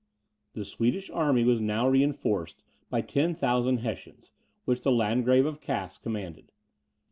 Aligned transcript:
The 0.53 0.65
Swedish 0.65 1.11
army 1.11 1.43
was 1.43 1.61
now 1.61 1.87
reinforced 1.87 2.63
by 2.89 3.01
ten 3.01 3.35
thousand 3.35 3.81
Hessians, 3.81 4.31
which 4.65 4.81
the 4.81 4.91
Landgrave 4.91 5.45
of 5.45 5.61
Casse 5.61 5.99
commanded. 5.99 6.51